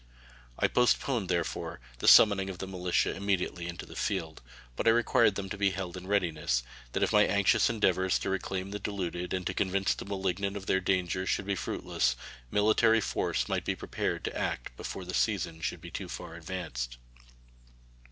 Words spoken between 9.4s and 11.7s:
to convince the malignant of their danger should be